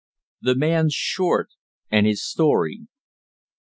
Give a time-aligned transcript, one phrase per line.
[0.41, 1.49] THE MAN SHORT
[1.91, 2.87] AND HIS STORY.